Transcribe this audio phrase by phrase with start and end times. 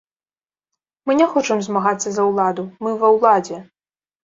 [1.09, 3.63] Мы не хочам змагацца за ўладу, мы ва ўладзе.